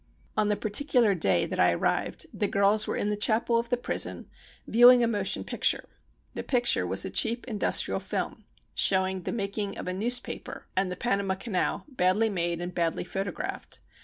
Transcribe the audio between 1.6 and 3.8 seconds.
arrived, the girls were in the chapel of